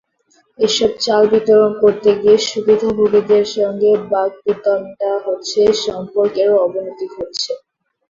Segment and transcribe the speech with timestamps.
[0.59, 7.51] এসব চাল বিতরণ করতে গিয়ে সুবিধাভোগীদের সঙ্গে বাগ্বিতণ্ডা হচ্ছে, সম্পর্কেরও অবনতি ঘটছে।